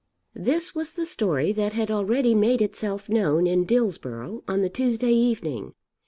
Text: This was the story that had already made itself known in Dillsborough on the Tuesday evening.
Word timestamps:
This 0.33 0.73
was 0.73 0.93
the 0.93 1.05
story 1.05 1.51
that 1.51 1.73
had 1.73 1.91
already 1.91 2.33
made 2.33 2.59
itself 2.59 3.07
known 3.07 3.45
in 3.45 3.65
Dillsborough 3.65 4.43
on 4.47 4.63
the 4.63 4.67
Tuesday 4.69 5.13
evening. 5.13 5.75